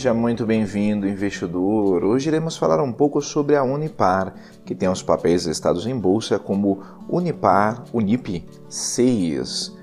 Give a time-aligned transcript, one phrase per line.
[0.00, 2.04] Seja muito bem-vindo, investidor.
[2.04, 4.32] Hoje iremos falar um pouco sobre a Unipar,
[4.64, 9.76] que tem os papéis listados em bolsa como Unipar, Unip 6.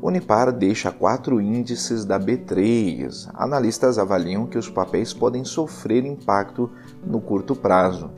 [0.00, 3.28] Unipar deixa quatro índices da B3.
[3.34, 6.70] Analistas avaliam que os papéis podem sofrer impacto
[7.06, 8.10] no curto prazo.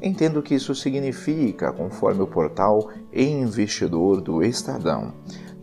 [0.00, 5.12] Entendo o que isso significa, conforme o portal e Investidor do Estadão.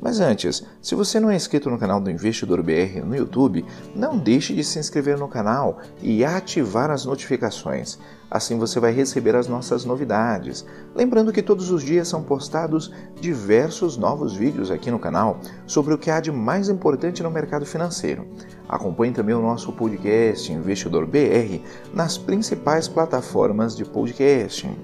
[0.02, 3.64] Mas antes, se você não é inscrito no canal do Investidor BR no YouTube,
[3.96, 8.00] não deixe de se inscrever no canal e ativar as notificações.
[8.30, 10.66] Assim você vai receber as nossas novidades.
[10.96, 15.98] Lembrando que todos os dias são postados diversos novos vídeos aqui no canal sobre o
[15.98, 18.26] que há de mais importante no mercado financeiro.
[18.68, 21.62] Acompanhe também o nosso podcast Investidor BR
[21.94, 24.76] nas principais plataformas de podcasting.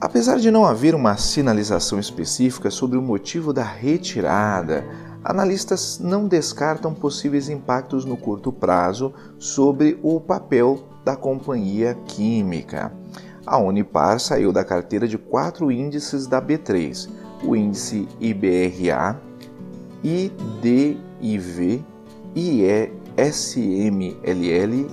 [0.00, 4.82] Apesar de não haver uma sinalização específica sobre o motivo da retirada,
[5.22, 12.90] analistas não descartam possíveis impactos no curto prazo sobre o papel da companhia química.
[13.44, 17.06] A Unipar saiu da carteira de quatro índices da B3:
[17.44, 19.20] o índice IBRA,
[20.02, 21.84] IDIV,
[22.34, 22.88] IESMLL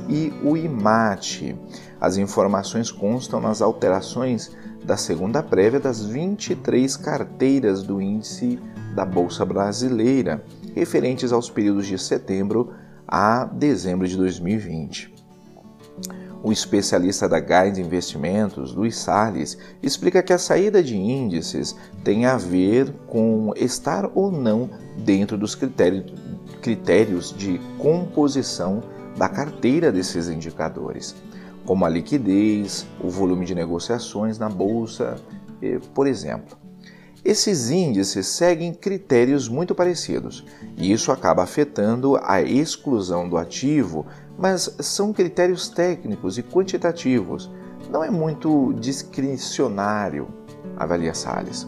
[0.09, 1.55] e o IMAT.
[1.99, 4.51] As informações constam nas alterações
[4.83, 8.59] da segunda prévia das 23 carteiras do índice
[8.95, 10.43] da Bolsa Brasileira,
[10.75, 12.73] referentes aos períodos de setembro
[13.07, 15.13] a dezembro de 2020.
[16.43, 22.37] O especialista da Guide Investimentos, Luiz Salles, explica que a saída de índices tem a
[22.37, 25.55] ver com estar ou não dentro dos
[26.61, 28.83] critérios de composição
[29.17, 31.15] da carteira desses indicadores
[31.67, 35.17] como a liquidez, o volume de negociações na bolsa,
[35.93, 36.57] por exemplo.
[37.25, 40.45] Esses índices seguem critérios muito parecidos
[40.77, 44.05] e isso acaba afetando a exclusão do ativo,
[44.39, 47.51] mas são critérios técnicos e quantitativos,
[47.91, 50.29] não é muito discricionário,
[50.77, 51.67] avalia Salles.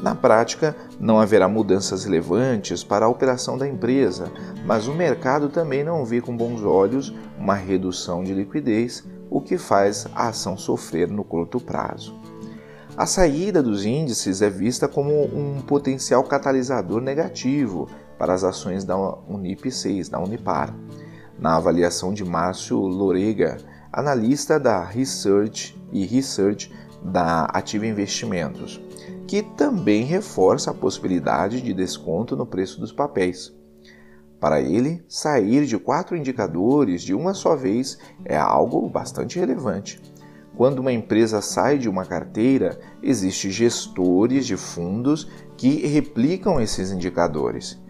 [0.00, 4.32] Na prática, não haverá mudanças relevantes para a operação da empresa,
[4.64, 9.56] mas o mercado também não vê com bons olhos uma redução de liquidez o que
[9.56, 12.14] faz a ação sofrer no curto prazo.
[12.94, 17.88] A saída dos índices é vista como um potencial catalisador negativo
[18.18, 18.94] para as ações da
[19.26, 20.76] Unip 6, da Unipar.
[21.38, 23.56] Na avaliação de Márcio Lorega,
[23.90, 26.70] analista da Research e Research
[27.02, 28.78] da Ativa Investimentos,
[29.26, 33.50] que também reforça a possibilidade de desconto no preço dos papéis.
[34.42, 40.02] Para ele, sair de quatro indicadores de uma só vez é algo bastante relevante.
[40.56, 47.80] Quando uma empresa sai de uma carteira, existem gestores de fundos que replicam esses indicadores.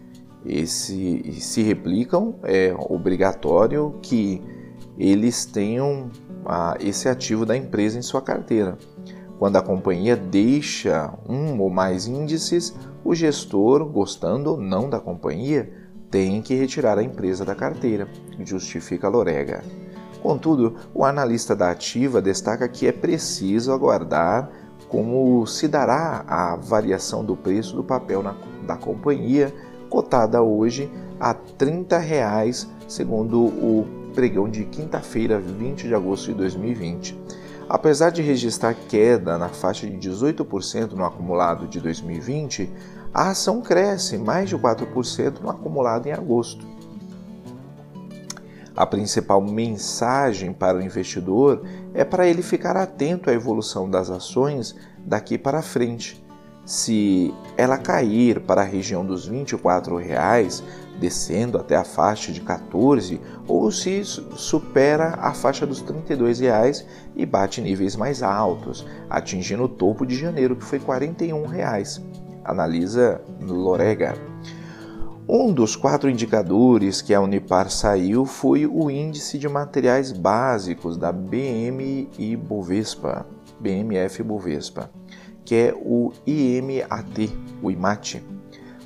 [0.45, 4.43] Esse, se replicam, é obrigatório que
[4.99, 6.11] eles tenham
[6.81, 8.77] esse ativo da empresa em sua carteira.
[9.39, 15.81] Quando a companhia deixa um ou mais índices, o gestor, gostando ou não da companhia,
[16.13, 18.07] tem que retirar a empresa da carteira,
[18.45, 19.65] justifica Lorega.
[20.23, 24.51] Contudo, o analista da ativa destaca que é preciso aguardar
[24.89, 28.37] como se dará a variação do preço do papel na,
[28.67, 29.53] da companhia,
[29.89, 37.19] cotada hoje a 30 reais, segundo o pregão de quinta-feira, 20 de agosto de 2020.
[37.67, 42.71] Apesar de registrar queda na faixa de 18% no acumulado de 2020,
[43.15, 46.67] a ação cresce mais de 4% no acumulado em agosto.
[48.75, 51.63] A principal mensagem para o investidor
[51.93, 54.75] é para ele ficar atento à evolução das ações
[55.05, 56.25] daqui para frente.
[56.65, 60.63] Se ela cair para a região dos 24 reais,
[60.99, 67.27] descendo até a faixa de 14, ou se supera a faixa dos 32 reais e
[67.27, 72.22] bate níveis mais altos, atingindo o topo de janeiro que foi R$ 41.
[72.45, 74.15] Analisa Lorega.
[75.29, 81.13] Um dos quatro indicadores que a Unipar saiu foi o Índice de Materiais Básicos da
[81.13, 83.25] Bovespa,
[83.61, 84.91] BMF Bovespa,
[85.45, 87.31] que é o IMAT,
[87.63, 88.23] o IMAT,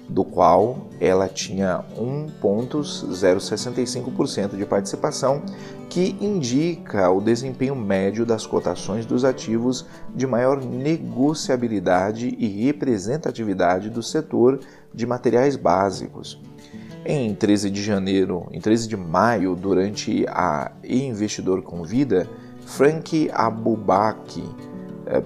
[0.08, 5.42] do qual ela tinha 1,065% de participação,
[5.88, 14.02] que indica o desempenho médio das cotações dos ativos de maior negociabilidade e representatividade do
[14.02, 14.60] setor
[14.94, 16.40] de materiais básicos.
[17.04, 22.26] Em 13 de janeiro, em 13 de maio, durante a Investidor Convida,
[22.64, 24.42] Frank Abubaki,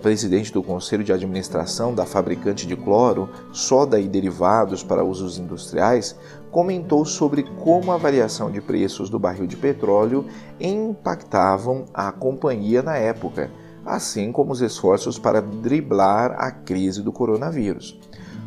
[0.00, 6.16] presidente do Conselho de Administração da fabricante de cloro, soda e derivados para usos industriais,
[6.50, 10.26] comentou sobre como a variação de preços do barril de petróleo
[10.60, 13.50] impactavam a companhia na época,
[13.84, 17.98] assim como os esforços para driblar a crise do coronavírus.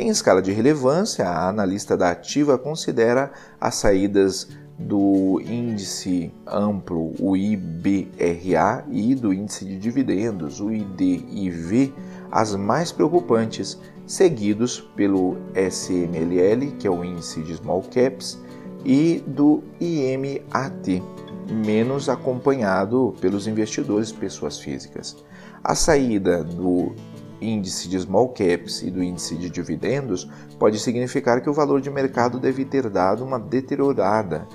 [0.02, 4.48] Em escala de relevância, a analista da ativa considera as saídas
[4.78, 11.94] do índice amplo, o IBRA, e do índice de dividendos, o IDIV,
[12.32, 18.40] as mais preocupantes, seguidos pelo SMLL, que é o índice de small caps,
[18.86, 21.04] e do IMAT,
[21.52, 25.18] menos acompanhado pelos investidores pessoas físicas.
[25.62, 26.96] A saída do
[27.42, 31.90] índice de small caps e do índice de dividendos pode significar que o valor de
[31.90, 34.48] mercado deve ter dado uma deteriorada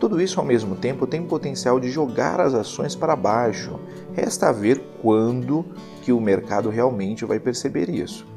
[0.00, 3.78] Tudo isso ao mesmo tempo tem potencial de jogar as ações para baixo.
[4.14, 5.66] Resta ver quando
[6.00, 8.31] que o mercado realmente vai perceber isso.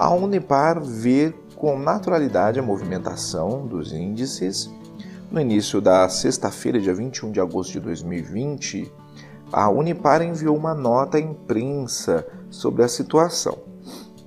[0.00, 4.70] A Unipar vê com naturalidade a movimentação dos índices.
[5.30, 8.90] No início da sexta-feira, dia 21 de agosto de 2020,
[9.52, 13.58] a Unipar enviou uma nota à imprensa sobre a situação.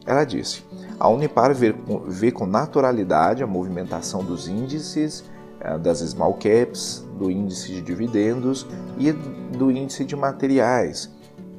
[0.06, 0.64] Ela disse:
[1.00, 1.74] a Unipar vê,
[2.08, 5.24] vê com naturalidade a movimentação dos índices
[5.60, 8.68] eh, das small caps, do índice de dividendos
[9.00, 11.10] e do índice de materiais,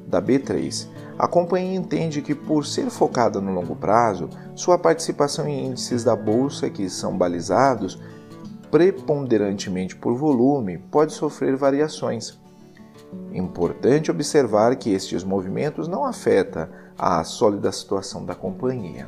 [0.07, 0.94] da B3.
[1.19, 6.17] A companhia entende que, por ser focada no longo prazo, sua participação em índices da
[6.17, 8.01] bolsa que são balizados
[8.71, 12.37] preponderantemente por volume pode sofrer variações.
[13.33, 16.67] Importante observar que estes movimentos não afetam
[16.99, 19.07] a sólida situação da companhia.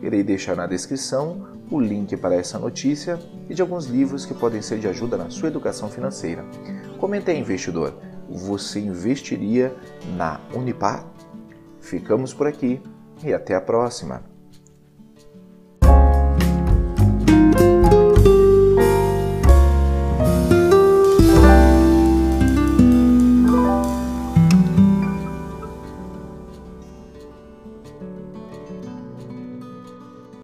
[0.00, 3.18] Irei deixar na descrição o link para essa notícia
[3.50, 6.42] e de alguns livros que podem ser de ajuda na sua educação financeira.
[6.98, 7.94] Comente aí, investidor,
[8.30, 9.74] você investiria
[10.16, 11.15] na Unipar?
[11.86, 12.82] Ficamos por aqui
[13.24, 14.35] e até a próxima!